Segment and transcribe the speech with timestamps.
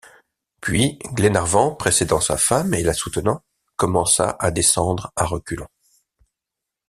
[0.61, 3.43] Puis Glenarvan, précédant sa femme et la soutenant,
[3.75, 5.67] commença à descendre à reculons.